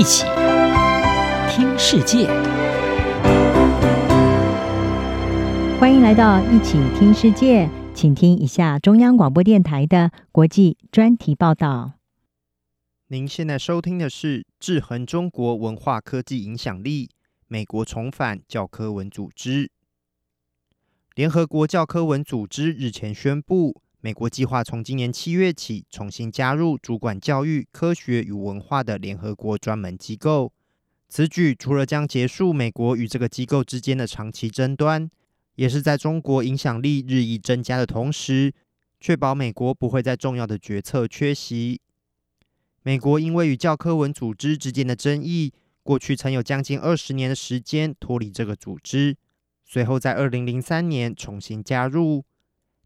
[0.00, 0.24] 一起
[1.50, 2.26] 听世界，
[5.78, 11.92] 欢迎来到一起听世界，请听一下中央广播电台的国际专题报道。
[13.08, 17.10] 您现在收听的是《制衡中国文化科技影响力：
[17.46, 19.66] 美国重返教科文组织》。
[21.14, 30.50] 联合国教科文组织日前宣布，美国计划从今年七月起重新加入主管教育、科学与文化的联合国专门机构。
[31.06, 35.10] 此举除了将结束美国与这个机构之间的长期争端，
[35.56, 38.54] 也是在中国影响力日益增加的同时，
[38.98, 41.82] 确保美国不会在重要的决策缺席。
[42.82, 49.18] 美国因为与教科文组织之间的争议，过去曾有将近二十年的时间脱离这个组织，
[49.66, 52.24] 随后在二零零三年重新加入。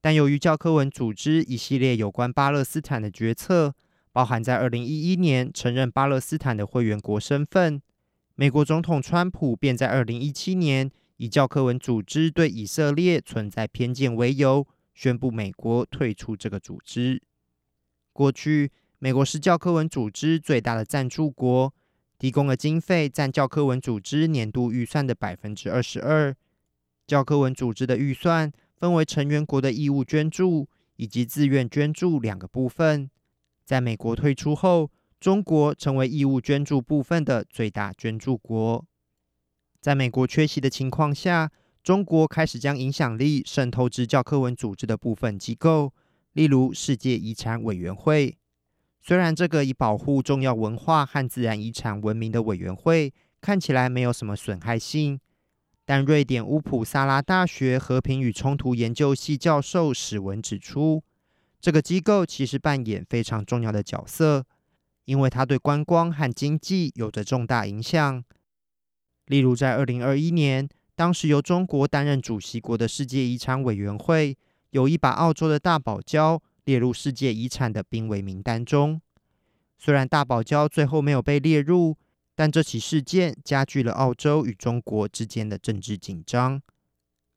[0.00, 3.74] 但由于教科文组织一系列有关巴勒斯坦的决策，
[4.12, 7.80] 包含在二零一一年承认巴勒斯坦的会员国身份，
[8.34, 17.22] 美国总统川普便在二零一七年以教科文组织对以色列存在偏见为由，宣布美国退出这个组织。
[18.12, 21.72] 过去，美国是教科文组织最大的赞助国，
[22.18, 26.34] 提供的经费占教科文组织年度预算的百分之二十二。
[27.06, 28.50] 教科文组织的预算，
[28.80, 33.10] 分为成员国的义务捐助以及自愿捐助两个部分。
[33.66, 38.82] 在美国退出后，中国成为义务捐助部分的最大捐助国。
[39.82, 45.92] 在美国缺席的情况下，中国开始将影响力渗透至教科文组织的部分机构，
[46.32, 48.38] 例如世界遗产委员会。
[49.02, 55.20] 虽然这个以保护重要文化和自然遗产闻名的委员会看起来没有什么损害性。
[55.90, 61.02] 但瑞典乌普萨拉大学和平与冲突研究系教授史文指出，
[61.60, 64.46] 这个机构其实扮演非常重要的角色，
[65.06, 68.22] 因为它对观光和经济有着重大影响。
[69.26, 74.38] 例如，在二零二一年，当时由中国担任主席国的世界遗产委员会
[74.70, 79.00] 有意把澳洲的大堡礁列入世界遗产的濒危名单中。
[79.76, 81.96] 虽然大堡礁最后没有被列入。
[82.40, 86.62] 但这起事件加剧了澳洲与中国之间的政治紧张。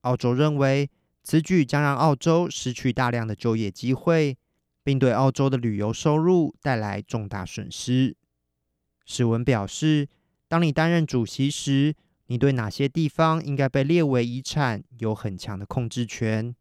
[0.00, 0.90] 澳洲认为
[1.22, 4.36] 此举将让澳洲失去大量的就业机会，
[4.82, 8.16] 并对澳洲的旅游收入带来重大损失。
[9.06, 10.08] 史文表示，
[10.48, 11.94] 当你担任主席时，
[12.26, 16.52] 你对哪些地方应该被列为遗产有很强的控制权。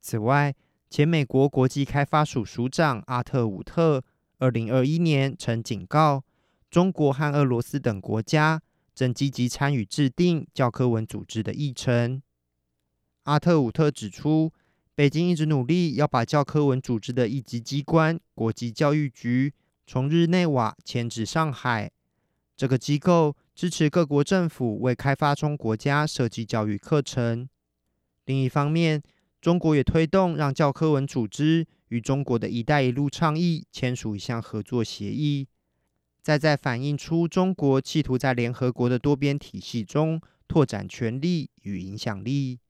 [0.00, 0.52] 此外，
[0.90, 4.02] 前美国国际开发署署长阿特伍特
[4.38, 6.24] 二零二一年曾警告。
[6.74, 8.60] 中国和俄罗斯等国家
[8.96, 12.20] 正积极参与制定教科文组织的议程。
[13.22, 14.52] 阿特伍特指出，
[14.92, 19.54] 北京一直努力要把教科文组织的一级机关国际教育局
[19.86, 21.92] 从日内瓦迁至上海。
[22.56, 27.48] 这个机构支持各国政府为开发中国家设计教育课程。
[28.24, 29.00] 另一方面，
[29.40, 35.46] 中国也推动让教科文组织与中国的一带一路倡议签署一项合作协议。
[36.24, 40.18] 再再反映出中国企图在联合国的多边体系中
[40.48, 42.60] 拓展权力与影响力。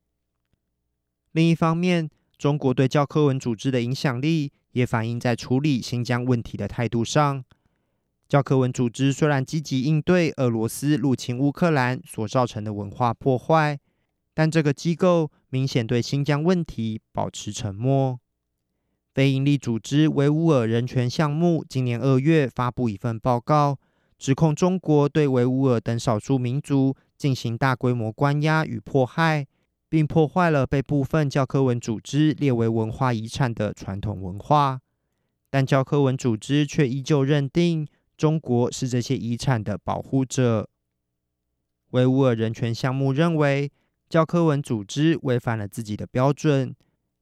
[1.31, 7.44] 另一方面，中国对教科文组织的影响力也反映在处理新疆问题的态度上。
[8.28, 13.78] 教科文组织虽然积极应对俄罗斯入侵乌克兰所造成的文化破坏，
[14.34, 18.19] 但这个机构明显对新疆问题保持沉默。
[19.14, 23.78] 非营利组织维吾尔人权项目今年二月发布一份报告，
[24.19, 29.47] 指控中国对维吾尔等少数民族进行大规模关押与迫害，
[29.88, 34.80] 并破坏了被部分教科文组织列为文化遗产的传统文化。
[35.48, 37.86] 但教科文组织却依旧认定
[38.16, 40.69] 中国是这些遗产的保护者。
[41.91, 43.70] 维吾尔人权项目认为，
[44.08, 46.75] 教科文组织违反了自己的标准。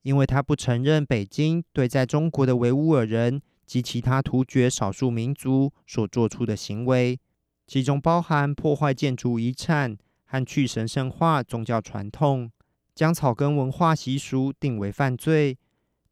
[0.03, 7.19] 因为他不承认北京对在中国的维吾尔人及其他突厥少数民族所做出的行为，
[7.67, 12.51] 其中包含破坏建筑遗产和去神圣化宗教传统，
[12.95, 15.57] 将草根文化习俗定为犯罪，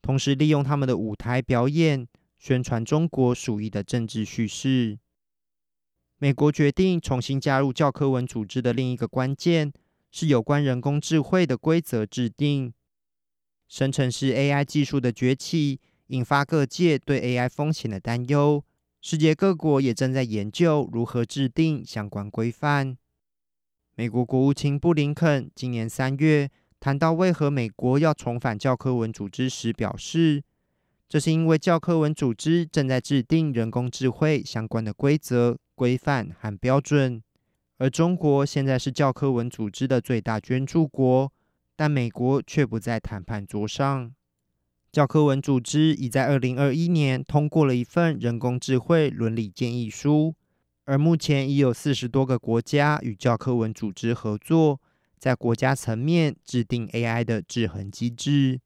[0.01, 2.07] 同时利用他们的舞台表演
[2.39, 4.99] 宣传中国属意的政治叙事。
[6.19, 9.73] 美国决定重新加入教科文组织的另一个关键
[10.11, 12.73] 是有关人工智慧的规则制定。
[13.71, 15.79] 生成式 AI 技术的崛起，
[16.09, 18.65] 引发各界对 AI 风险的担忧。
[19.01, 22.99] 世界各国也正在研究如何制定相关规范。
[23.95, 26.51] 美国国务卿布林肯今年三月
[26.81, 30.43] 谈到为何美国要重返教科文组织时表示，
[31.09, 37.23] 这是因为教科文组织正在制定人工智慧相关的规则、规范和标准。
[37.79, 41.33] 而中国现在是教科文组织的最大捐助国，
[41.81, 44.15] 但美国却不在谈判桌上。
[44.93, 50.35] 教科文组织已在二零二一年通过了一份人工智慧伦理建议书，
[50.85, 54.79] 而目前已有四十多个国家与教科文组织合作，
[55.17, 58.61] 在国家层面制定 AI 的制衡机制。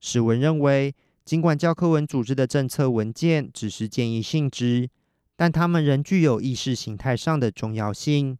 [0.00, 0.92] 史文认为，
[1.24, 4.90] 尽管教科文组织的政策文件只是建议性质。
[5.36, 8.36] 但他们仍具有意识形态上的重要性，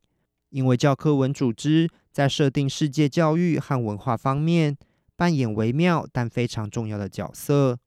[0.57, 4.75] 因为教科文组织在设定世界教育和文化方面
[5.15, 7.79] 扮演微妙但非常重要的角色。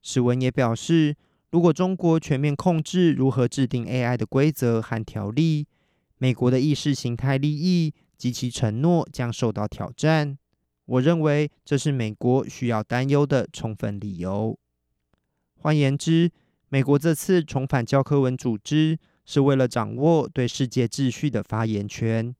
[0.00, 1.14] 史文也表示，
[1.50, 5.66] 如果中国全面控制如何制定 AI 的规则和条例，
[6.16, 10.38] 美国的意识形态利益及其承诺将受到挑战。
[10.86, 14.58] 我认为这是美国需要担忧的充分理由。
[15.58, 16.30] 换言之，
[16.70, 22.34] 美国这次重返教科文组织，是为了掌握对世界秩序的发言权。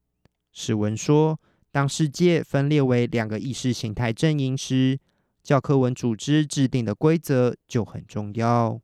[0.53, 1.41] 史文说，
[1.71, 4.99] 当世界分裂为两个意识形态阵营时，
[5.43, 8.81] 教科文组织制定的规则就很重要。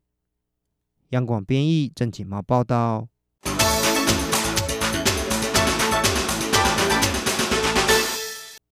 [1.10, 3.08] 央广编译郑锦茂报道。